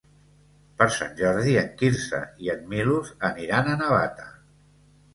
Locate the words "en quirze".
1.61-2.23